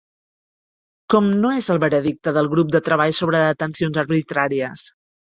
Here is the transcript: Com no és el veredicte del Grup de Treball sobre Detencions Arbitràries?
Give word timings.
Com 1.13 1.25
no 1.41 1.49
és 1.57 1.67
el 1.73 1.81
veredicte 1.83 2.33
del 2.37 2.49
Grup 2.53 2.71
de 2.75 2.81
Treball 2.87 3.13
sobre 3.17 3.41
Detencions 3.43 3.99
Arbitràries? 4.05 4.87